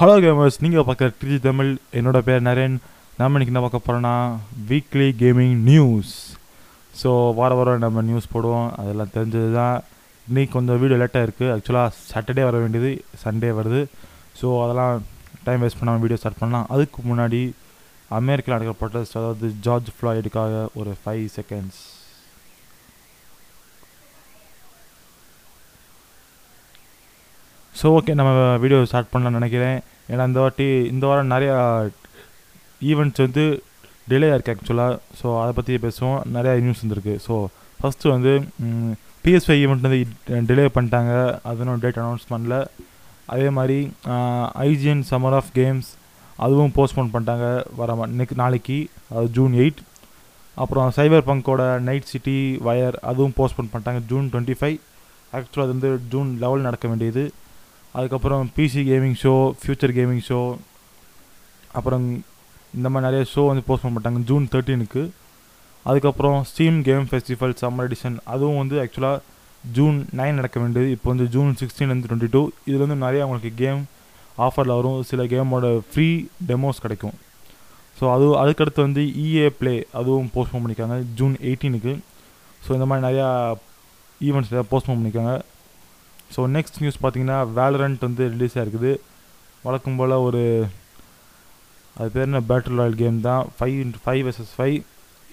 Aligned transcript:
Hello 0.00 0.12
gamers 0.22 0.58
நீங்கள் 0.62 0.84
பார்க்குற 0.88 1.06
tree 1.20 1.36
Tamil. 1.46 1.70
என்னோட 1.98 2.18
பேர் 2.26 2.44
நரேன். 2.48 2.74
நாம் 3.20 3.32
இன்னைக்கு 3.34 3.52
என்ன 3.52 3.62
பார்க்க 3.62 3.78
போகிறோன்னா 3.86 4.12
வீக்லி 4.68 5.08
கேமிங் 5.22 5.56
நியூஸ் 5.68 6.12
ஸோ 7.00 7.08
வார 7.38 7.54
வாரம் 7.58 7.82
நம்ம 7.84 8.04
நியூஸ் 8.10 8.30
போடுவோம். 8.34 8.68
அதெல்லாம் 8.80 9.10
தெரிஞ்சது 9.16 9.48
தான் 9.56 9.76
இன்னைக்கு 10.26 10.52
கொஞ்சம் 10.56 10.78
வீடியோ 10.82 10.98
லேட்டாக 11.00 11.26
இருக்குது 11.26 11.50
ஆக்சுவலாக 11.54 11.96
சாட்டர்டே 12.10 12.44
வர 12.48 12.60
வேண்டியது. 12.64 12.92
சண்டே 13.24 13.50
வருது. 13.58 13.80
ஸோ 14.40 14.46
அதெல்லாம் 14.64 14.94
டைம் 15.48 15.64
வேஸ்ட் 15.64 15.80
பண்ணாமல் 15.80 16.04
வீடியோ 16.04 16.20
ஸ்டார்ட் 16.22 16.40
பண்ணலாம். 16.42 16.68
அதுக்கு 16.76 17.08
முன்னாடி 17.10 17.40
அமெரிக்காவில் 18.20 18.56
நடக்கிற 18.56 18.78
ப்ரொட்டஸ்ட் 18.82 19.20
அதாவது 19.22 19.48
ஜார்ஜ் 19.66 19.90
ஃப்ளாய்டுக்காக 19.96 20.64
ஒரு 20.82 20.92
ஃபைவ் 21.02 21.26
செகண்ட்ஸ் 21.38 21.80
ஸோ 27.78 27.86
ஓகே 27.96 28.12
நம்ம 28.18 28.30
வீடியோ 28.62 28.78
ஸ்டார்ட் 28.90 29.10
பண்ணலாம்னு 29.12 29.38
நினைக்கிறேன். 29.38 29.78
ஏன்னா 30.12 30.24
இந்த 30.30 30.40
வாட்டி 30.44 30.66
இந்த 30.92 31.04
வாரம் 31.08 31.32
நிறையா 31.34 31.56
ஈவெண்ட்ஸ் 32.90 33.22
வந்து 33.26 33.44
டிலே 34.10 34.28
ஆயிருக்கு 34.32 34.52
ஆக்சுவலாக 34.54 34.94
ஸோ 35.20 35.26
அதை 35.42 35.52
பற்றி 35.58 35.74
பேசுவோம். 35.86 36.18
நிறையா 36.36 36.52
நியூஸ் 36.66 36.82
வந்துருக்கு. 36.84 37.14
ஸோ 37.26 37.34
ஃபஸ்ட்டு 37.80 38.12
வந்து 38.14 38.32
பிஎஸ்ஐ 39.24 39.56
ஈவெண்ட் 39.64 39.86
வந்து 39.86 40.00
டிலே 40.50 40.66
பண்ணிட்டாங்க. 40.76 41.12
அது 41.48 41.62
இன்னும் 41.64 41.82
டேட் 41.84 42.00
அனௌன்ஸ் 42.02 42.28
பண்ணல. 42.32 42.56
அதே 43.32 43.48
மாதிரி 43.58 43.78
ஐஜிஎன் 44.68 45.02
சம்மர் 45.10 45.36
ஆஃப் 45.40 45.50
கேம்ஸ் 45.58 45.88
அதுவும் 46.44 46.74
போஸ்ட்போன் 46.76 47.12
பண்ணிட்டாங்க. 47.14 47.46
வர 47.80 47.96
நெக் 48.20 48.38
நாளைக்கு 48.42 48.78
அது 49.16 49.28
ஜூன் 49.38 49.54
எயிட் 49.62 49.82
அப்புறம் 50.56 50.88
சைபர் 50.98 51.26
பங்கோட 51.28 51.64
நைட் 51.88 52.08
சிட்டி 52.12 52.38
வயர் 52.68 52.96
அதுவும் 53.10 53.34
போஸ்ட்போன் 53.38 53.70
பண்ணிட்டாங்க. 53.72 54.00
ஜூன் 54.12 54.30
டுவெண்ட்டி 54.32 54.56
ஃபைவ் 54.60 54.78
ஆக்சுவலாக 55.32 55.66
அது 55.66 55.74
வந்து 55.76 55.90
ஜூன் 56.14 56.30
லெவல் 56.44 56.66
நடக்க 56.68 56.88
வேண்டியது. 56.92 57.24
அதுக்கப்புறம் 57.98 58.50
PC 58.56 58.82
gaming 58.88 59.18
show 59.22 59.34
future 59.60 59.94
gaming 59.98 60.24
show 60.30 60.40
அப்புறம் 61.78 62.04
இந்த 62.76 62.88
மாதிரி 62.92 63.06
நிறைய 63.08 63.22
ஷோ 63.32 63.42
வந்து 63.50 63.64
போஸ்ட் 63.68 63.84
பண்ண 63.84 63.94
மாட்டாங்க. 63.96 64.20
ஜூன் 64.30 64.44
தேர்ட்டீனுக்கு 64.52 65.02
அதுக்கப்புறம் 65.86 66.38
Steam 66.50 66.78
game 66.88 67.06
festival 67.10 67.54
summer 67.60 67.86
edition 67.88 68.16
அதுவும் 68.32 68.58
வந்து 68.62 68.76
ஆக்சுவலாக 68.82 69.18
ஜூன் 69.76 69.96
நைன் 70.18 70.38
நடக்க 70.38 70.56
வேண்டியது. 70.62 70.88
இப்போ 70.96 71.08
வந்து 71.12 71.26
ஜூன் 71.34 71.50
சிக்ஸ்டீன்லேருந்து 71.60 72.08
டுவெண்ட்டி 72.10 72.30
டூ 72.34 72.42
இதில் 72.68 72.84
வந்து 72.84 72.98
நிறைய 73.04 73.22
அவங்களுக்கு 73.24 73.52
கேம் 73.62 73.80
ஆஃபரில் 74.46 74.76
வரும். 74.78 75.00
சில 75.10 75.24
கேமோட 75.32 75.68
ஃப்ரீ 75.90 76.08
டெமோஸ் 76.50 76.82
கிடைக்கும். 76.84 77.16
ஸோ 77.98 78.04
அது 78.14 78.26
அதுக்கடுத்து 78.42 78.80
வந்து 78.86 79.02
இஏ 79.24 79.46
ப்ளே 79.60 79.74
அதுவும் 80.00 80.28
போஸ்ட்போன் 80.34 80.62
பண்ணியிருக்காங்க 80.62 80.98
ஜூன் 81.20 81.34
எயிட்டீனுக்கு 81.48 81.94
ஸோ 82.64 82.70
இந்த 82.76 82.86
மாதிரி 82.90 83.04
நிறையா 83.08 83.28
ஈவெண்ட்ஸ் 84.20 84.52
போஸ்ட்போன் 84.72 84.98
பண்ணியிருக்காங்க 84.98 85.34
ஸோ 86.34 86.40
நெக்ஸ்ட் 86.56 86.80
நியூஸ் 86.82 87.00
பார்த்தீங்கன்னா 87.02 87.38
வேலரண்ட் 87.58 88.06
வந்து 88.08 88.24
ரிலீஸ் 88.34 88.56
ஆகிருக்குது 88.58 88.92
வழக்கம் 89.66 89.98
போல் 90.00 90.14
ஒரு 90.26 90.42
அது 91.96 92.10
பேர் 92.14 92.26
என்ன? 92.28 92.40
பேட்டில் 92.50 92.80
ராயல் 92.80 93.00
கேம் 93.02 93.16
தான். 93.28 93.44
Five 93.58 93.76
int 93.84 93.98
five 94.02 94.20
versus 94.26 94.52
five 94.56 94.76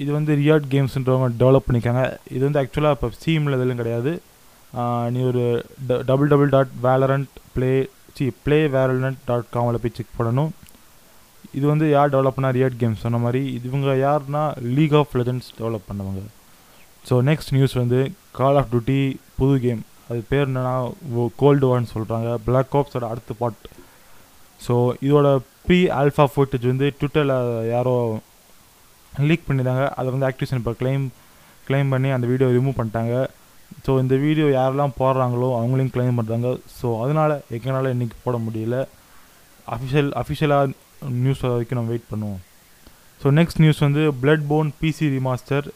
இது 0.03 0.09
வந்து 0.17 0.31
ரியாட் 0.43 0.65
கேம்ஸ்ன்றவங்க 0.73 1.27
டெவலப் 1.41 1.65
பண்ணியிருக்காங்க. 1.65 2.03
இது 2.35 2.41
வந்து 2.47 2.59
ஆக்சுவலாக 2.61 2.95
இப்போ 2.97 3.09
சீமில் 3.23 3.57
இதெல்லாம் 3.57 3.81
கிடையாது. 3.81 4.11
நீ 5.15 5.19
ஒரு 5.31 5.43
double 6.09 6.31
double 6.31 6.53
dot 6.55 6.71
Valorant 6.87 7.33
play 7.55 7.71
C 8.17 8.25
play 8.45 8.57
Valorant 8.77 9.19
dot 9.29 9.47
காமில் 9.55 9.81
போய் 9.83 9.95
செக் 9.97 10.17
பண்ணணும். 10.19 10.51
இது 11.57 11.65
வந்து 11.71 11.85
யார் 11.95 12.13
டெவலப் 12.13 12.37
பண்ணால் 12.37 12.55
ரியாட் 12.57 12.79
கேம்ஸ் 12.81 13.03
சொன்ன 13.05 13.19
மாதிரி. 13.25 13.41
இவங்க 13.69 13.93
யாருன்னா? 14.05 14.43
லீக் 14.77 14.95
ஆஃப் 15.01 15.13
லெஜண்ட்ஸ் 15.19 15.51
டெவலப் 15.59 15.87
பண்ணவங்க. 15.89 16.23
ஸோ 17.09 17.17
நெக்ஸ்ட் 17.29 17.53
நியூஸ் 17.55 17.75
வந்து 17.83 17.99
கால் 18.39 18.59
ஆஃப் 18.61 18.71
டியூட்டி 18.73 18.99
புது 19.39 19.55
கேம் 19.65 19.83
அது 20.09 20.19
பேர் 20.31 20.47
என்னென்னா 20.49 20.75
கோல்டு 21.41 21.65
வார்னு 21.69 21.93
சொல்கிறாங்க 21.95 22.31
பிளாக் 22.47 22.75
ஆப்ஸோட 22.79 23.05
அடுத்த 23.13 23.35
பாட் 23.41 23.61
ஸோ 24.65 24.75
இதோட 25.05 25.29
ப்ரீ 25.65 25.79
ஆல்ஃபா 25.99 26.25
ஃபோட்டேஜ் 26.33 26.65
வந்து 26.71 26.87
ட்விட்டரில் 26.99 27.35
யாரோ 27.75 27.95
லீக் 29.29 29.47
பண்ணியிருந்தாங்க. 29.47 29.85
அதை 29.99 30.07
வந்து 30.13 30.27
ஆக்டிவேஷன் 30.29 30.59
இப்போ 30.61 30.73
கிளைம் 30.81 31.05
கிளைம் 31.67 31.91
பண்ணி 31.93 32.09
அந்த 32.15 32.25
வீடியோ 32.31 32.47
ரிமூவ் 32.57 32.77
பண்ணிட்டாங்க. 32.79 33.15
ஸோ 33.85 33.91
இந்த 34.03 34.15
வீடியோ 34.25 34.47
யாரெல்லாம் 34.55 34.93
போடுறாங்களோ 34.99 35.47
அவங்களையும் 35.59 35.93
கிளைம் 35.95 36.17
பண்ணுறாங்க 36.19 36.49
ஸோ 36.79 36.87
அதனால் 37.03 37.33
எங்களால் 37.55 37.93
இன்றைக்கி 37.95 38.17
போட 38.25 38.37
முடியல. 38.47 38.77
அஃபிஷியல் 39.75 40.11
அஃபிஷியலாக 40.21 40.73
நியூஸ் 41.23 41.41
வரைக்கும் 41.45 41.79
நம்ம 41.79 41.91
வெயிட் 41.93 42.11
பண்ணுவோம். 42.11 42.41
ஸோ 43.21 43.27
நெக்ஸ்ட் 43.39 43.61
நியூஸ் 43.63 43.81
வந்து 43.87 44.03
பிளட் 44.23 44.45
போன் 44.51 44.69
பிசி 44.81 45.05
ரிமாஸ்டர் 45.17 45.67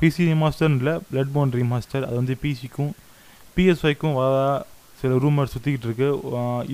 பிசி 0.00 0.22
ரிமாஸ்டர்னு 0.32 0.78
இல்லை 0.80 0.94
பிளட் 1.10 1.32
போன் 1.36 1.52
ரிமாஸ்டர் 1.62 2.04
அது 2.08 2.16
வந்து 2.20 2.36
பிசிக்கும் 2.44 2.92
பிஎஸ்ஐக்கும் 3.54 4.18
வர 4.20 4.34
சில 5.00 5.16
ரூமர் 5.24 5.52
சுற்றிக்கிட்டு 5.54 5.88
இருக்கு. 5.88 6.08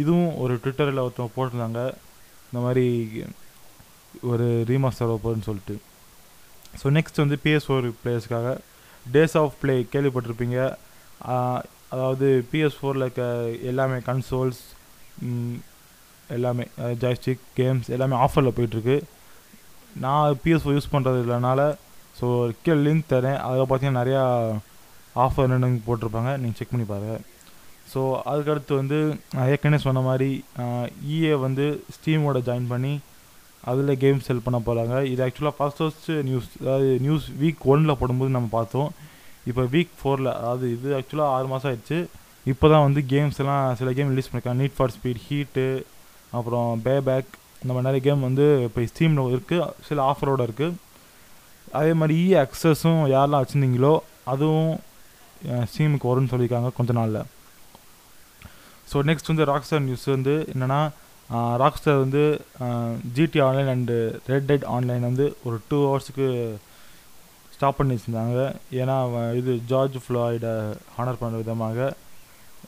இதுவும் 0.02 0.32
ஒரு 0.42 0.54
ட்விட்டரில் 0.62 1.04
ஒருத்தவங்க 1.04 1.34
போட்டிருந்தாங்க. 1.36 1.80
இந்த 2.48 2.60
மாதிரி 2.64 2.86
ஒரு 4.30 4.46
ரீமாஸ்டர் 4.70 5.12
போகுதுன்னு 5.24 5.48
சொல்லிட்டு. 5.48 5.76
ஸோ 6.80 6.86
நெக்ஸ்ட் 6.96 7.22
வந்து 7.22 7.36
பிஎஸ் 7.44 7.66
ஃபோர் 7.68 7.86
பிளேயர்ஸ்க்காக 8.02 8.48
டேஸ் 9.14 9.36
ஆஃப் 9.42 9.58
ப்ளே 9.62 9.74
கேள்விப்பட்டிருப்பீங்க. 9.92 10.58
அதாவது 11.94 12.26
பிஎஸ் 12.50 12.78
ஃபோரில் 12.80 13.04
இருக்க 13.06 13.24
எல்லாமே 13.70 13.98
கன்சோல்ஸ் 14.08 14.60
எல்லாமே 16.36 16.64
ஜாய்ஸ்டிக் 17.02 17.44
கேம்ஸ் 17.60 17.88
எல்லாமே 17.96 18.16
ஆஃபரில் 18.24 18.56
போயிட்டுருக்கு. 18.56 18.98
நான் 20.04 20.36
பிஎஸ் 20.42 20.64
ஃபோர் 20.64 20.76
யூஸ் 20.76 20.92
பண்ணுறது 20.94 21.20
இல்லைனால 21.24 21.60
ஸோ 22.18 22.26
கீழே 22.64 22.80
லிங்க் 22.86 23.10
தரேன். 23.12 23.38
அதில் 23.46 23.68
பார்த்தீங்கன்னா 23.70 24.02
நிறையா 24.02 24.22
ஆஃபர் 25.24 25.46
என்னென்னு 25.46 25.86
போட்டிருப்பாங்க. 25.88 26.32
நீங்கள் 26.42 26.58
செக் 26.58 26.72
பண்ணி 26.72 26.86
பாருங்கள் 26.92 27.22
ஸோ 27.92 28.00
அதுக்கடுத்து 28.30 28.72
வந்து 28.80 28.98
நான் 29.34 29.48
ஏற்கனவே 29.52 29.84
சொன்ன 29.86 30.02
மாதிரி 30.08 30.28
இஏ 31.14 31.32
வந்து 31.46 31.64
ஸ்டீமோட 31.96 32.40
ஜாயின் 32.48 32.68
பண்ணி 32.72 32.92
அதில் 33.70 33.98
கேம் 34.02 34.20
செல் 34.26 34.44
பண்ண 34.44 34.58
போகிறாங்க 34.66 34.96
இது 35.12 35.22
ஆக்சுவலாக 35.24 35.56
ஃபஸ்ட் 35.58 35.80
ஃபஸ்ட்டு 35.82 36.14
நியூஸ் 36.28 36.46
அதாவது 36.60 36.90
நியூஸ் 37.06 37.26
வீக் 37.40 37.66
ஒனில் 37.72 37.98
போடும்போது 38.00 38.36
நம்ம 38.36 38.48
பார்த்தோம். 38.58 38.90
இப்போ 39.50 39.62
வீக் 39.74 39.92
ஃபோரில் 40.00 40.30
அதாவது 40.38 40.66
இது 40.76 40.88
ஆக்சுவலாக 40.98 41.34
ஆறு 41.36 41.46
மாதம் 41.52 41.70
ஆயிடுச்சு. 41.70 41.98
இப்போ 42.52 42.66
தான் 42.72 42.84
வந்து 42.86 43.00
கேம்ஸ் 43.12 43.40
எல்லாம் 43.42 43.64
சில 43.80 43.90
கேம் 43.96 44.12
ரிலீஸ் 44.12 44.28
பண்ணியிருக்காங்க 44.28 44.62
நீட் 44.62 44.76
ஃபார் 44.76 44.94
ஸ்பீட் 44.96 45.20
ஹீட்டு 45.26 45.66
அப்புறம் 46.38 46.68
பே 46.86 46.94
பேக் 47.08 47.30
இந்த 47.62 47.70
மாதிரி 47.72 47.86
நிறைய 47.88 48.02
கேம் 48.06 48.26
வந்து 48.28 48.46
இப்போ 48.66 48.84
ஸ்டீமில் 48.92 49.32
இருக்குது 49.34 49.66
சில 49.88 49.98
ஆஃபரோடு 50.10 50.46
இருக்குது 50.48 50.76
அதே 51.80 51.92
மாதிரி 52.00 52.14
இ 52.24 52.28
அக்சஸும் 52.44 53.02
யாரெல்லாம் 53.14 53.42
வச்சுருந்தீங்களோ 53.42 53.92
அதுவும் 54.32 54.72
சீமுக்கு 55.74 56.10
வரும்னு 56.10 56.32
சொல்லியிருக்காங்க 56.32 56.70
கொஞ்ச 56.78 56.92
நாளில். 57.00 57.28
ஸோ 58.90 59.02
நெக்ஸ்ட் 59.08 59.30
வந்து 59.32 59.46
ராக்ஸ்டார் 59.52 59.86
நியூஸ் 59.86 60.06
வந்து 60.16 60.34
என்னென்னா 60.52 60.80
ராக்ஸ்டார் 61.62 62.02
வந்து 62.04 62.22
GTA 63.16 63.40
Online 63.46 63.70
and 63.74 63.96
Red 64.30 64.48
Dead 64.50 64.66
Online 64.76 65.08
வந்து 65.08 65.26
ஒரு 65.46 65.56
டூ 65.68 65.78
ஹவர்ஸுக்கு 65.88 66.26
ஸ்டாப் 67.54 67.78
பண்ணி 67.78 67.94
வச்சுருந்தாங்க. 67.94 68.42
ஏன்னா 68.80 68.96
இது 69.40 69.52
ஜார்ஜ் 69.70 69.96
ஃப்ளாய்டை 70.04 70.54
ஹானர் 70.96 71.20
பண்ணுற 71.22 71.40
விதமாக. 71.42 71.88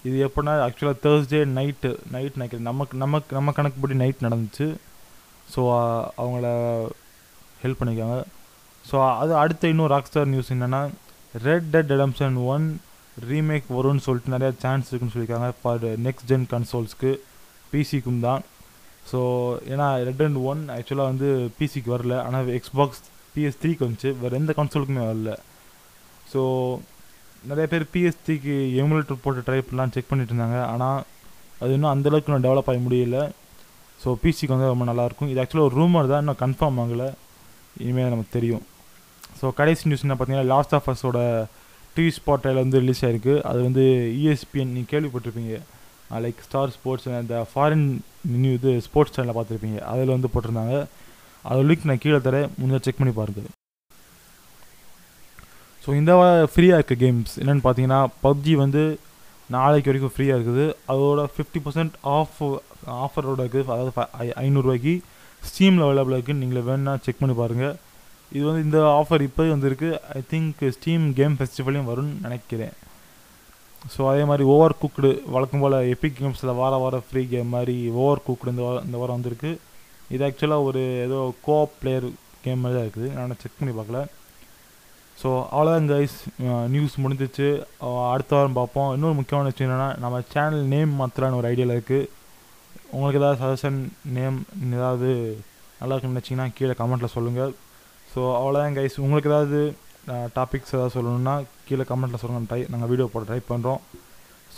இது 0.08 0.16
எப்படின்னா 0.26 0.54
ஆக்சுவலாக 0.66 1.00
தேர்ஸ்டே 1.04 1.40
நைட்டு 1.58 1.90
நைட் 2.14 2.38
நினைக்கிறேன் 2.38 2.68
நமக்கு 2.70 3.00
நமக்கு 3.04 3.36
நம்ம 3.38 3.52
கணக்குப்படி 3.58 3.96
நைட் 4.02 4.24
நடந்துச்சு. 4.26 4.66
ஸோ 5.52 5.60
அவங்கள 6.22 6.46
ஹெல்ப் 7.62 7.80
பண்ணிக்காங்க 7.80 8.16
ஸோ 8.84 8.96
அது 9.22 9.32
அடுத்த 9.42 9.72
இன்னும் 9.72 9.92
ராக்ஸ்டார் 9.94 10.30
நியூஸ் 10.32 10.52
என்னென்னா 10.54 10.80
Red 11.46 11.68
Dead 11.74 11.92
Redemption 11.94 12.36
one 12.54 12.64
remake 13.28 13.68
வரும்னு 13.76 14.02
சொல்லிட்டு 14.06 14.32
நிறையா 14.34 14.52
சான்ஸ் 14.64 14.88
இருக்குன்னு 14.90 15.14
சொல்லியிருக்காங்க 15.14 15.48
ஃபார் 15.60 15.84
நெக்ஸ்ட் 16.06 16.28
ஜென் 16.30 16.46
கன்சோல்ஸ்க்கு 16.52 17.12
பிசிக்கும் 17.72 18.22
தான். 18.26 18.42
ஸோ 19.10 19.18
ஏன்னா 19.72 19.86
ரெட் 20.08 20.22
அண்ட் 20.26 20.40
ஒன் 20.50 20.60
ஆக்சுவலாக 20.76 21.10
வந்து 21.12 21.28
பிசிக்கு 21.58 21.90
வரல. 21.94 22.16
ஆனால் 22.26 22.50
எக்ஸ்பாக்ஸ் 22.58 23.02
பிஎஸ் 23.34 23.58
த்ரீக்கு 23.62 23.84
வந்துச்சு. 23.86 24.10
வேறு 24.22 24.38
எந்த 24.40 24.54
கன்சோலுக்குமே 24.58 25.04
வரல. 25.10 25.32
ஸோ 26.32 26.42
நிறைய 27.50 27.66
பேர் 27.72 27.86
பிஎஸ் 27.94 28.20
த்ரீக்கு 28.26 28.56
எமுலேட்டர் 28.82 29.22
போட்டு 29.22 29.46
ட்ரை 29.46 29.60
பண்ணலாம் 29.68 29.94
செக் 29.94 30.10
பண்ணிட்டு 30.10 30.32
இருந்தாங்க. 30.34 30.58
ஆனால் 30.72 31.00
அது 31.62 31.72
இன்னும் 31.76 31.92
அந்தளவுக்கு 31.94 32.30
இன்னும் 32.30 32.46
டெவலப் 32.48 32.70
ஆக 32.72 32.80
முடியல. 32.88 33.18
ஸோ 34.02 34.10
பிசிக்கு 34.22 34.54
வந்து 34.54 34.72
ரொம்ப 34.72 34.84
நல்லாயிருக்கும் 34.90 35.30
இது 35.32 35.40
ஆக்சுவலாக 35.42 35.68
ஒரு 35.70 35.76
ரூமர் 35.80 36.12
தான். 36.12 36.22
இன்னும் 36.24 36.42
கன்ஃபார்ம் 36.44 36.80
ஆகலை. 36.84 37.08
இனிமேல் 37.82 38.12
நமக்கு 38.14 38.36
தெரியும். 38.38 38.64
ஸோ 39.42 39.48
கடைசி 39.60 39.82
நியூஸ் 39.90 40.02
என்ன 40.06 40.14
பார்த்தீங்கன்னா 40.16 40.48
லாஸ்ட் 40.54 40.74
ஆஃப் 40.78 40.88
அஸோட 40.90 41.20
டிவி 41.94 42.10
ஸ்பாட்டில் 42.16 42.60
வந்து 42.62 42.80
ரிலீஸ் 42.82 43.00
ஆகிருக்கு 43.06 43.34
அது 43.50 43.60
வந்து 43.68 43.84
இஎஸ்பிஎன் 44.18 44.74
நீங்கள் 44.74 44.90
கேள்விப்பட்டிருப்பீங்க. 44.92 45.54
லைக் 46.24 46.40
ஸ்டார் 46.46 46.72
ஸ்போர்ட்ஸ் 46.74 47.08
அந்த 47.22 47.36
ஃபாரின் 47.50 47.86
நியூ 48.42 48.52
இது 48.58 48.72
ஸ்போர்ட்ஸ் 48.86 49.14
சேனலில் 49.16 49.36
பார்த்துருப்பீங்க. 49.38 49.78
அதில் 49.92 50.14
வந்து 50.16 50.30
போட்டிருந்தாங்க. 50.32 50.76
அதை 51.50 51.60
லிங்க் 51.68 51.88
நான் 51.90 52.02
கீழே 52.04 52.18
தரேன். 52.28 52.48
முடிஞ்சால் 52.58 52.84
செக் 52.86 53.00
பண்ணி 53.00 53.14
பாருங்கள் 53.20 53.50
ஸோ 55.84 55.90
இந்த 56.00 56.12
ஃப்ரீயாக 56.52 56.80
இருக்க 56.80 56.94
கேம்ஸ் 57.04 57.32
என்னென்னு 57.42 57.64
பார்த்தீங்கன்னா 57.64 58.00
பப்ஜி 58.24 58.52
வந்து 58.64 58.82
நாளைக்கு 59.54 59.90
வரைக்கும் 59.90 60.12
ஃப்ரீயாக 60.16 60.36
இருக்குது. 60.38 60.66
அதோட 60.92 61.22
ஃபிஃப்டி 61.36 61.60
பர்சன்ட் 61.64 61.94
ஆஃப் 62.18 62.38
ஆஃபரோட 63.04 63.38
இருக்குது 63.44 63.72
அதாவது 63.76 64.30
ஐநூறுரூவாய்க்கு 64.44 64.94
ஸ்டீமில் 65.48 65.84
அவைலபிளாக 65.86 66.18
இருக்குது 66.18 66.42
நீங்கள் 66.42 66.68
வேணால் 66.68 67.02
செக் 67.06 67.20
பண்ணி 67.22 67.36
பாருங்கள் 67.40 67.74
இது 68.36 68.44
வந்து 68.48 68.62
இந்த 68.66 68.78
ஆஃபர் 68.98 69.24
இப்போ 69.26 69.42
வந்திருக்கு. 69.54 69.88
ஐ 70.18 70.20
திங்க் 70.32 70.60
ஸ்டீம் 70.76 71.04
கேம் 71.18 71.34
ஃபெஸ்டிவலையும் 71.38 71.90
வரும்னு 71.90 72.14
நினைக்கிறேன். 72.26 72.74
ஸோ 73.92 74.00
அதே 74.10 74.24
மாதிரி 74.30 74.44
ஓவர் 74.54 74.80
குக்டு 74.82 75.10
வழக்கம் 75.34 75.62
போல் 75.62 75.76
எபிக் 75.92 76.18
கேம்ஸில் 76.18 76.58
வார 76.60 76.74
வாரம் 76.82 77.06
ஃப்ரீ 77.06 77.22
கேம் 77.32 77.48
மாதிரி 77.56 77.76
ஓவர் 78.02 78.24
குக்டு 78.26 78.52
இந்த 78.54 78.62
வாரம் 78.66 78.84
இந்த 78.88 78.96
வாரம் 79.00 79.16
வந்திருக்கு. 79.18 79.50
இது 80.14 80.24
ஆக்சுவலாக 80.26 80.66
ஒரு 80.68 80.82
ஏதோ 81.06 81.18
கோ 81.46 81.56
பிளேயர் 81.78 82.06
கேம் 82.44 82.62
மாதிரி 82.62 82.76
தான் 82.78 82.86
இருக்குது. 82.86 83.08
நான் 83.16 83.40
செக் 83.42 83.58
பண்ணி 83.58 83.72
பார்க்கல. 83.78 84.00
ஸோ 85.20 85.30
அவ்வளோதான் 85.54 85.90
கைஸ் 85.92 86.16
நியூஸ் 86.74 86.94
முடிஞ்சிச்சு. 87.04 87.48
அடுத்த 88.14 88.32
வாரம் 88.36 88.58
பார்ப்போம். 88.60 88.90
இன்னொரு 88.96 89.18
முக்கியமான 89.18 89.50
விஷயம் 89.50 89.68
என்னென்னா 89.68 89.90
நம்ம 90.04 90.22
சேனல் 90.34 90.64
நேம் 90.74 90.92
மாற்றலான்னு 91.00 91.40
ஒரு 91.40 91.50
ஐடியாவில் 91.50 91.76
இருக்குது 91.76 92.08
உங்களுக்கு 92.94 93.20
ஏதாவது 93.22 93.40
சஜஷன் 93.42 93.78
நேம் 94.16 94.38
ஏதாவது 94.78 95.10
நல்லா 95.80 95.94
இருக்குன்னு 95.94 96.16
நினச்சிங்கன்னா 96.16 96.48
கீழே 96.56 96.74
கமெண்ட்டில் 96.80 97.14
சொல்லுங்கள் 97.16 97.52
ஸோ 98.14 98.22
அவ்வளோதான் 98.38 98.76
கைஸ் 98.76 98.96
உங்களுக்கு 99.00 99.30
ஏதாவது 99.30 99.60
டாபிக்ஸ் 100.34 100.74
ஏதாவது 100.74 100.94
சொல்லணுன்னா 100.96 101.34
கீழே 101.66 101.84
கமெண்ட்டில் 101.90 102.22
சொல்லுங்கள் 102.22 102.48
ட்ரை 102.50 102.60
நாங்கள் 102.68 102.88
வீடியோ 102.88 103.06
போட 103.12 103.24
ட்ரை 103.28 103.40
பண்ணுறோம் 103.48 103.80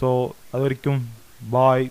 ஸோ 0.00 0.08
அது 0.52 0.62
வரைக்கும் 0.62 1.00
பாய் 1.50 1.86